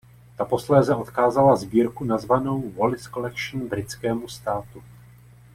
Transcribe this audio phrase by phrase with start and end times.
[0.37, 4.83] Ta posléze odkázala sbírku nazvanou Wallace Collection britskému státu.